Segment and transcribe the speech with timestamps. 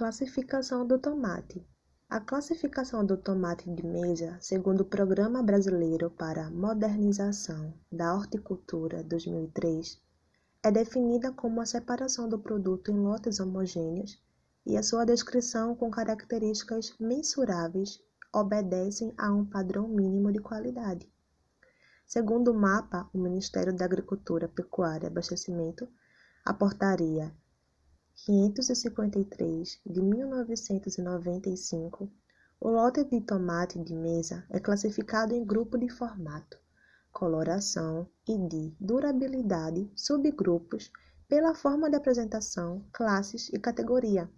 [0.00, 1.62] Classificação do tomate.
[2.08, 9.04] A classificação do tomate de mesa, segundo o Programa Brasileiro para a Modernização da Horticultura
[9.04, 10.00] 2003,
[10.62, 14.18] é definida como a separação do produto em lotes homogêneos
[14.64, 21.12] e a sua descrição com características mensuráveis obedecem a um padrão mínimo de qualidade.
[22.06, 25.86] Segundo o mapa, o Ministério da Agricultura, Pecuária e Abastecimento,
[26.42, 27.30] a portaria
[28.26, 32.12] 553 de 1995,
[32.60, 36.58] o lote de tomate de mesa é classificado em grupo de formato,
[37.10, 40.92] coloração e de durabilidade, subgrupos,
[41.26, 44.30] pela forma de apresentação, classes e categoria.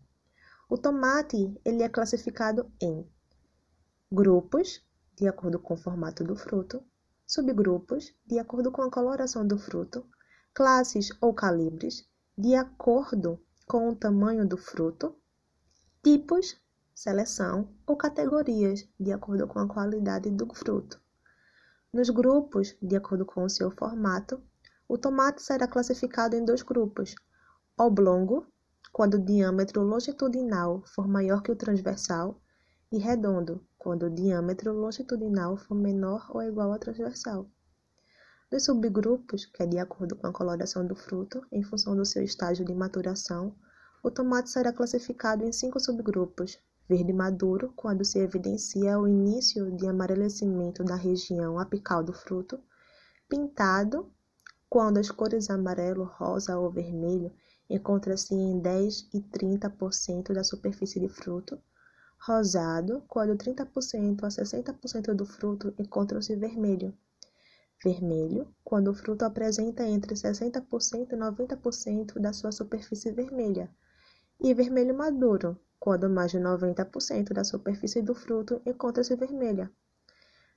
[0.68, 3.04] O tomate ele é classificado em
[4.12, 4.80] grupos,
[5.16, 6.80] de acordo com o formato do fruto,
[7.26, 10.06] subgrupos, de acordo com a coloração do fruto,
[10.54, 15.16] classes ou calibres, de acordo com o tamanho do fruto,
[16.02, 16.60] tipos,
[16.94, 21.00] seleção ou categorias, de acordo com a qualidade do fruto.
[21.90, 24.42] Nos grupos, de acordo com o seu formato,
[24.86, 27.14] o tomate será classificado em dois grupos:
[27.74, 28.46] oblongo,
[28.92, 32.42] quando o diâmetro longitudinal for maior que o transversal,
[32.92, 37.48] e redondo, quando o diâmetro longitudinal for menor ou igual ao transversal.
[38.52, 42.22] Nos subgrupos, que é de acordo com a coloração do fruto, em função do seu
[42.22, 43.56] estágio de maturação,
[44.04, 46.58] o tomate será classificado em cinco subgrupos:
[46.88, 52.58] verde maduro, quando se evidencia o início de amarelecimento da região apical do fruto,
[53.28, 54.10] pintado,
[54.68, 57.32] quando as cores amarelo, rosa ou vermelho
[57.70, 61.56] encontram-se em 10 e 30% da superfície de fruto,
[62.18, 66.92] rosado, quando 30% a 60% do fruto encontram-se vermelho
[67.82, 73.68] vermelho, quando o fruto apresenta entre 60% e 90% da sua superfície vermelha,
[74.42, 79.70] e vermelho maduro, quando mais de 90% da superfície do fruto encontra-se vermelha.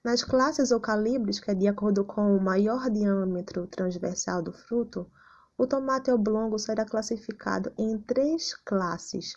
[0.03, 5.09] Nas classes ou calibres, que é de acordo com o maior diâmetro transversal do fruto,
[5.57, 9.35] o tomate oblongo será classificado em três classes: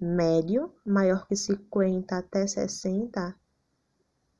[0.00, 3.34] médio, maior que 50 até 60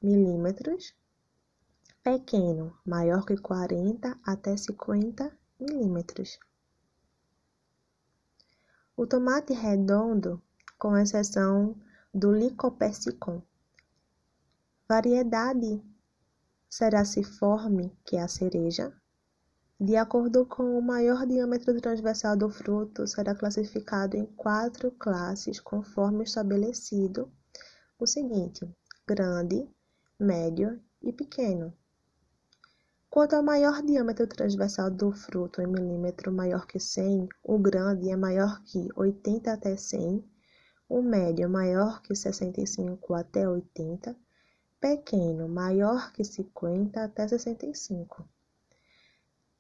[0.03, 0.95] milímetros,
[2.03, 5.31] pequeno, maior que 40 até 50
[5.61, 6.39] milímetros.
[9.01, 10.43] O tomate redondo,
[10.79, 11.75] com exceção
[12.13, 13.41] do Lycopersicum,
[14.87, 15.83] variedade
[16.69, 18.95] Seraciforme, que é a cereja,
[19.81, 26.25] de acordo com o maior diâmetro transversal do fruto, será classificado em quatro classes conforme
[26.25, 27.33] estabelecido.
[27.99, 28.71] O seguinte:
[29.09, 29.67] grande,
[30.19, 31.73] médio e pequeno.
[33.13, 38.15] Quanto ao maior diâmetro transversal do fruto em milímetro maior que 100, o grande é
[38.17, 40.25] maior que 80 até 100,
[40.89, 44.17] o médio maior que 65 até 80,
[44.81, 48.25] pequeno maior que 50 até 65.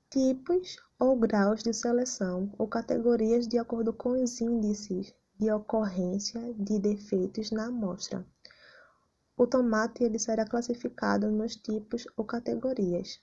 [0.08, 6.78] Tipos ou graus de seleção ou categorias de acordo com os índices de ocorrência de
[6.78, 8.24] defeitos na amostra.
[9.36, 13.20] O tomate ele será classificado nos tipos ou categorias.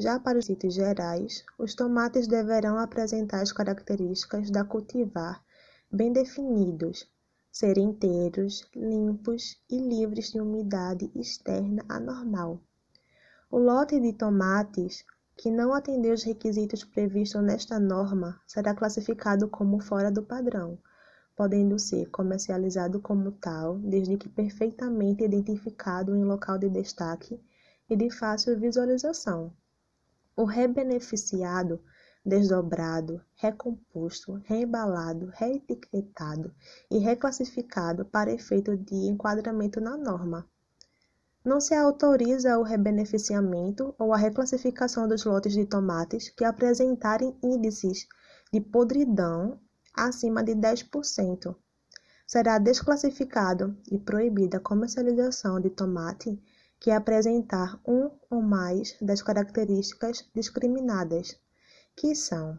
[0.00, 5.42] Já para os sítios gerais, os tomates deverão apresentar as características da cultivar
[5.90, 7.04] bem definidos,
[7.50, 12.60] serem inteiros, limpos e livres de umidade externa anormal.
[13.50, 15.04] O lote de tomates
[15.36, 20.78] que não atender os requisitos previstos nesta norma será classificado como fora do padrão,
[21.34, 27.42] podendo ser comercializado como tal, desde que perfeitamente identificado em local de destaque
[27.90, 29.52] e de fácil visualização.
[30.38, 31.80] O rebeneficiado,
[32.24, 36.54] desdobrado, recomposto, reembalado, reetiquetado
[36.88, 40.48] e reclassificado para efeito de enquadramento na norma.
[41.44, 48.06] Não se autoriza o rebeneficiamento ou a reclassificação dos lotes de tomates que apresentarem índices
[48.52, 49.60] de podridão
[49.92, 51.52] acima de 10%.
[52.24, 56.40] Será desclassificado e proibida a comercialização de tomate
[56.80, 61.38] que apresentar um ou mais das características discriminadas,
[61.96, 62.58] que são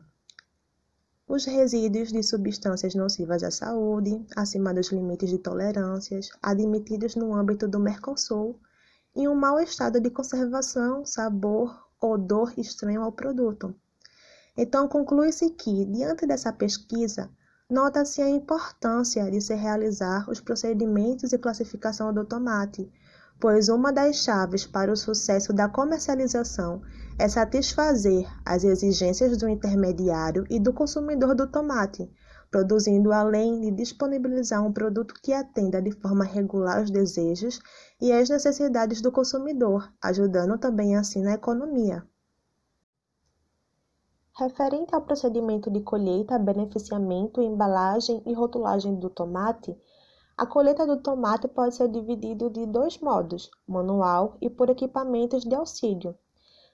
[1.27, 7.67] os resíduos de substâncias nocivas à saúde, acima dos limites de tolerâncias admitidos no âmbito
[7.67, 8.59] do Mercosul,
[9.15, 13.75] e um mau estado de conservação, sabor, odor estranho ao produto.
[14.57, 17.29] Então, conclui-se que, diante dessa pesquisa,
[17.69, 22.91] nota-se a importância de se realizar os procedimentos de classificação do tomate,
[23.39, 26.81] pois uma das chaves para o sucesso da comercialização
[27.17, 32.11] é satisfazer as exigências do intermediário e do consumidor do tomate,
[32.51, 37.59] produzindo além de disponibilizar um produto que atenda de forma regular os desejos
[38.01, 42.03] e as necessidades do consumidor, ajudando também assim na economia.
[44.37, 49.77] Referente ao procedimento de colheita, beneficiamento, embalagem e rotulagem do tomate,
[50.39, 55.53] a colheita do tomate pode ser dividida de dois modos, manual e por equipamentos de
[55.53, 56.15] auxílio.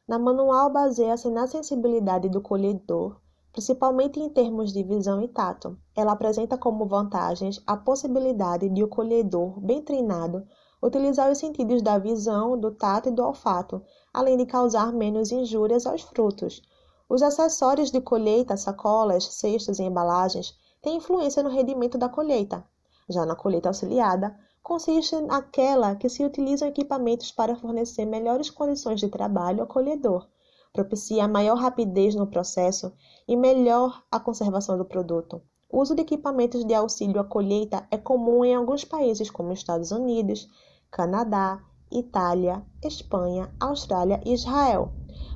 [0.07, 3.19] Na manual baseia-se na sensibilidade do colhedor,
[3.51, 5.79] principalmente em termos de visão e tato.
[5.95, 10.45] Ela apresenta como vantagens a possibilidade de o colhedor, bem treinado,
[10.79, 13.81] utilizar os sentidos da visão, do tato e do olfato,
[14.13, 16.61] além de causar menos injúrias aos frutos.
[17.09, 22.63] Os acessórios de colheita, sacolas, cestos e embalagens têm influência no rendimento da colheita.
[23.07, 29.09] Já na colheita auxiliada, consiste naquela que se utilizam equipamentos para fornecer melhores condições de
[29.09, 30.27] trabalho ao colhedor,
[30.73, 32.91] propicia maior rapidez no processo
[33.27, 35.41] e melhor a conservação do produto.
[35.69, 39.91] O uso de equipamentos de auxílio à colheita é comum em alguns países como Estados
[39.91, 40.49] Unidos,
[40.91, 44.91] Canadá, Itália, Espanha, Austrália e Israel.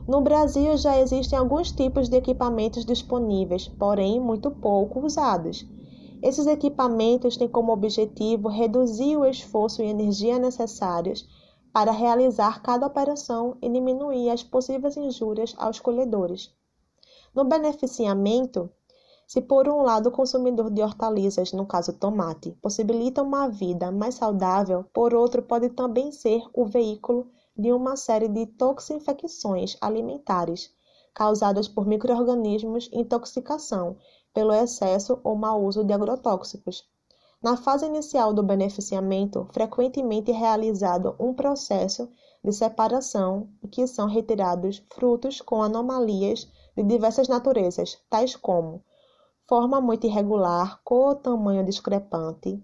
[0.08, 5.66] No Brasil já existem alguns tipos de equipamentos disponíveis, porém muito pouco usados.
[6.22, 11.26] Esses equipamentos têm como objetivo reduzir o esforço e energia necessários
[11.72, 16.52] para realizar cada operação e diminuir as possíveis injúrias aos colhedores.
[17.34, 18.70] No beneficiamento,
[19.26, 24.16] se por um lado o consumidor de hortaliças, no caso tomate, possibilita uma vida mais
[24.16, 30.74] saudável, por outro pode também ser o veículo de uma série de toxinfecções alimentares
[31.14, 33.98] causadas por microorganismos intoxicação
[34.34, 36.84] pelo excesso ou mau uso de agrotóxicos.
[37.42, 42.10] Na fase inicial do beneficiamento, frequentemente é realizado um processo
[42.44, 48.84] de separação em que são retirados frutos com anomalias de diversas naturezas, tais como
[49.48, 52.62] forma muito irregular, cor ou tamanho discrepante,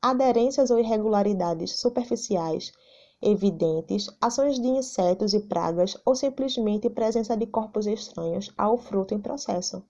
[0.00, 2.72] aderências ou irregularidades superficiais
[3.20, 9.20] evidentes, ações de insetos e pragas ou simplesmente presença de corpos estranhos ao fruto em
[9.20, 9.82] processo.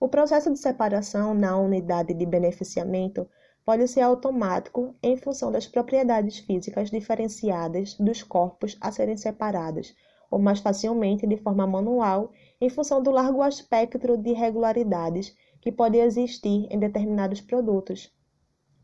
[0.00, 3.28] O processo de separação na unidade de beneficiamento
[3.64, 9.94] pode ser automático em função das propriedades físicas diferenciadas dos corpos a serem separados,
[10.30, 15.96] ou mais facilmente de forma manual em função do largo espectro de irregularidades que pode
[15.96, 18.12] existir em determinados produtos.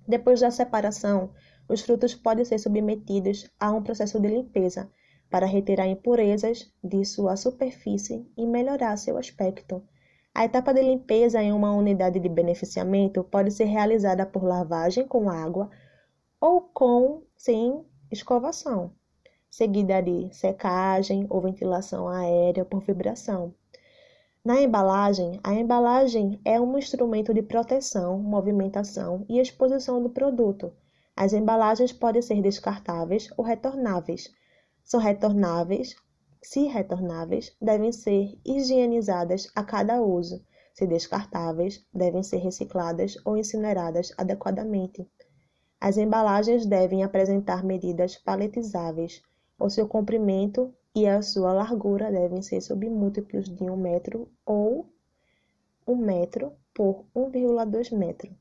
[0.06, 1.32] Depois da separação,
[1.68, 4.90] os frutos podem ser submetidos a um processo de limpeza
[5.28, 9.82] para retirar impurezas de sua superfície e melhorar seu aspecto.
[10.40, 15.28] A etapa de limpeza em uma unidade de beneficiamento pode ser realizada por lavagem com
[15.28, 15.68] água
[16.40, 18.90] ou com sem escovação,
[19.50, 23.54] seguida de secagem ou ventilação aérea por vibração.
[24.42, 30.72] Na embalagem, a embalagem é um instrumento de proteção, movimentação e exposição do produto.
[31.14, 34.32] As embalagens podem ser descartáveis ou retornáveis.
[34.82, 35.94] São retornáveis
[36.42, 40.44] se retornáveis, devem ser higienizadas a cada uso.
[40.72, 45.06] Se descartáveis, devem ser recicladas ou incineradas adequadamente.
[45.80, 49.22] As embalagens devem apresentar medidas paletizáveis.
[49.58, 54.90] O seu comprimento e a sua largura devem ser submúltiplos de 1 metro ou
[55.86, 58.34] 1 metro por 1,2 metro.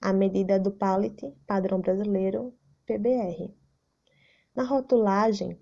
[0.00, 2.52] A medida do pallet padrão brasileiro
[2.86, 3.54] PBR.
[4.54, 5.58] Na rotulagem,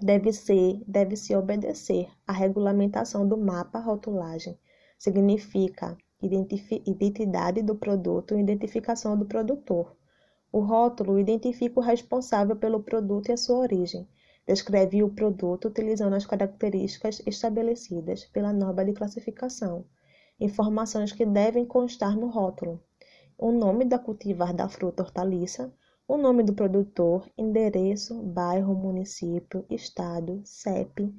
[0.00, 4.58] deve ser, deve-se obedecer à regulamentação do mapa rotulagem.
[4.98, 9.96] Significa identidade do produto e identificação do produtor.
[10.52, 14.08] O rótulo identifica o responsável pelo produto e a sua origem.
[14.46, 19.84] Descreve o produto utilizando as características estabelecidas pela norma de classificação.
[20.38, 22.80] Informações que devem constar no rótulo:
[23.36, 25.72] o nome da cultivar da fruta hortaliça,
[26.08, 31.12] o nome do produtor, endereço, bairro, município, estado, CEP,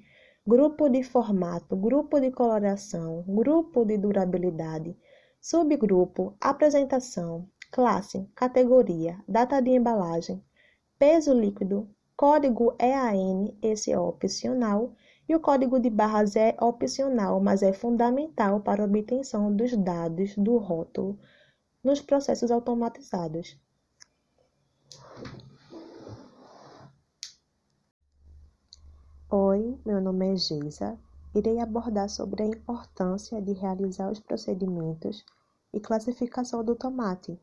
[0.46, 4.98] grupo de formato, grupo de coloração, grupo de durabilidade,
[5.42, 10.42] subgrupo, apresentação, classe, categoria, data de embalagem,
[10.98, 14.94] peso líquido, código EAN, esse é opcional,
[15.28, 20.34] e o código de barras é opcional, mas é fundamental para a obtenção dos dados
[20.38, 21.20] do rótulo
[21.84, 23.60] nos processos automatizados.
[29.30, 30.98] Oi, meu nome é Geisa.
[31.36, 35.26] Irei abordar sobre a importância de realizar os procedimentos
[35.74, 37.40] e classificação do tomate.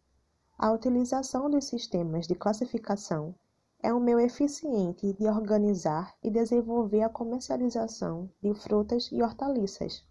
[0.56, 3.34] A utilização dos sistemas de classificação
[3.82, 10.02] é um meio eficiente de organizar e desenvolver a comercialização de frutas e hortaliças.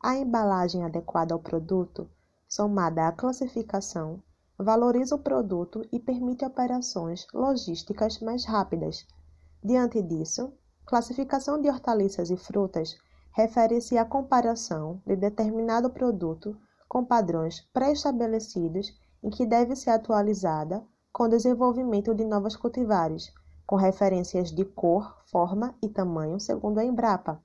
[0.00, 2.10] A embalagem adequada ao produto
[2.48, 4.20] somada à classificação,
[4.58, 9.06] valoriza o produto e permite operações logísticas mais rápidas.
[9.62, 10.52] Diante disso,
[10.84, 12.96] classificação de hortaliças e frutas
[13.32, 16.56] refere-se à comparação de determinado produto
[16.88, 23.32] com padrões pré-estabelecidos em que deve ser atualizada com o desenvolvimento de novas cultivares,
[23.66, 27.40] com referências de cor, forma e tamanho segundo a Embrapa.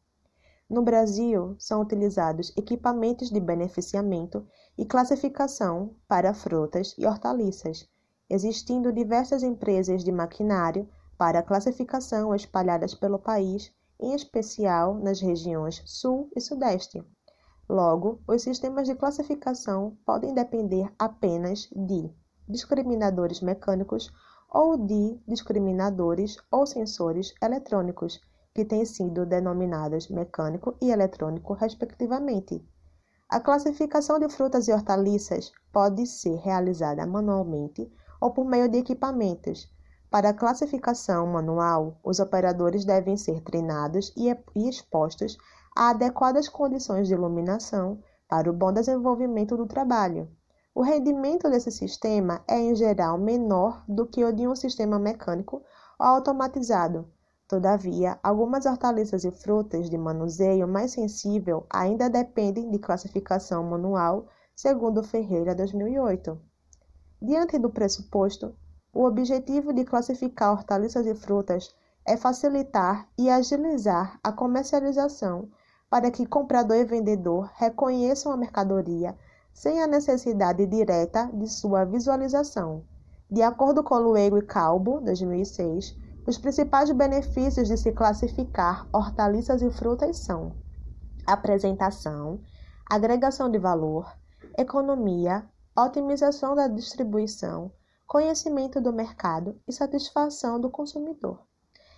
[0.69, 7.87] No Brasil, são utilizados equipamentos de beneficiamento e classificação para frutas e hortaliças,
[8.29, 16.29] existindo diversas empresas de maquinário para classificação espalhadas pelo país, em especial nas regiões Sul
[16.35, 17.03] e Sudeste.
[17.69, 22.09] Logo, os sistemas de classificação podem depender apenas de
[22.47, 24.11] discriminadores mecânicos
[24.49, 28.19] ou de discriminadores ou sensores eletrônicos
[28.53, 32.63] que têm sido denominadas mecânico e eletrônico, respectivamente.
[33.27, 37.91] A classificação de frutas e hortaliças pode ser realizada manualmente
[38.21, 39.67] ou por meio de equipamentos.
[40.11, 45.35] Para a classificação manual, os operadores devem ser treinados e expostos
[45.75, 50.29] a adequadas condições de iluminação para o bom desenvolvimento do trabalho.
[50.75, 55.63] O rendimento desse sistema é, em geral, menor do que o de um sistema mecânico
[55.99, 57.07] ou automatizado,
[57.53, 65.03] Todavia, algumas hortaliças e frutas de manuseio mais sensível ainda dependem de classificação manual, segundo
[65.03, 66.35] Ferreira 2008.
[67.21, 68.55] Diante do pressuposto,
[68.91, 71.69] o objetivo de classificar hortaliças e frutas
[72.03, 75.47] é facilitar e agilizar a comercialização
[75.91, 79.15] para que comprador e vendedor reconheçam a mercadoria
[79.53, 82.83] sem a necessidade direta de sua visualização.
[83.29, 89.69] De acordo com Luego e Calbo, 2006, os principais benefícios de se classificar hortaliças e
[89.69, 90.53] frutas são
[91.25, 92.39] apresentação,
[92.89, 94.09] agregação de valor,
[94.57, 97.71] economia, otimização da distribuição,
[98.07, 101.39] conhecimento do mercado e satisfação do consumidor.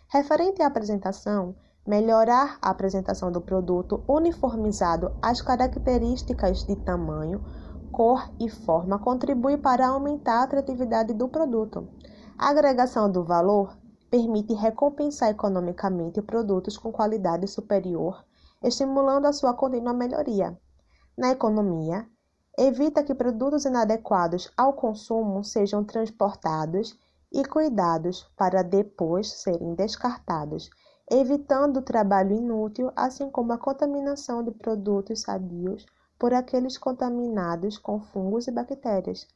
[0.08, 1.56] Referente à apresentação,
[1.86, 7.44] melhorar a apresentação do produto uniformizado às características de tamanho,
[7.92, 11.88] cor e forma contribui para aumentar a atratividade do produto.
[12.38, 13.76] A agregação do valor
[14.10, 18.24] permite recompensar economicamente produtos com qualidade superior,
[18.64, 20.58] estimulando a sua contínua melhoria.
[21.18, 22.08] Na economia,
[22.58, 26.98] evita que produtos inadequados ao consumo sejam transportados
[27.32, 30.70] e cuidados para depois serem descartados,
[31.12, 35.86] evitando o trabalho inútil, assim como a contaminação de produtos sadios
[36.18, 39.28] por aqueles contaminados com fungos e bactérias.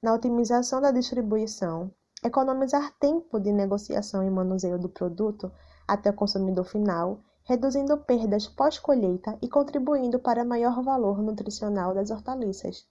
[0.00, 1.90] Na otimização da distribuição,
[2.24, 5.50] economizar tempo de negociação e manuseio do produto
[5.86, 12.86] até o consumidor final, reduzindo perdas pós-colheita e contribuindo para maior valor nutricional das hortaliças.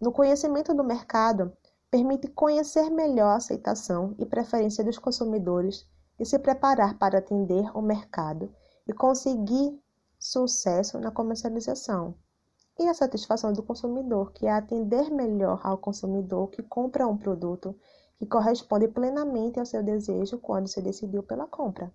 [0.00, 1.52] No conhecimento do mercado,
[1.90, 7.80] permite conhecer melhor a aceitação e preferência dos consumidores e se preparar para atender o
[7.80, 8.52] mercado
[8.86, 9.80] e conseguir
[10.18, 12.14] sucesso na comercialização.
[12.78, 17.76] E a satisfação do consumidor, que é atender melhor ao consumidor que compra um produto
[18.18, 21.92] que corresponde plenamente ao seu desejo quando se decidiu pela compra.